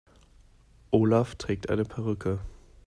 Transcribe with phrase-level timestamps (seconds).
[0.89, 2.39] Olaf trägt eine Perücke.